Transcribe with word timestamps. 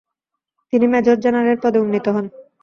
তিনি 0.73 0.85
মেজর-জেনারেল 0.87 1.57
পদে 1.63 1.77
উন্নীত 1.79 2.05
হন। 2.15 2.25